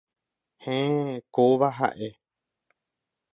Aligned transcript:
Héẽ, 0.63 1.13
kóva 1.35 1.69
ha'e 1.77 2.09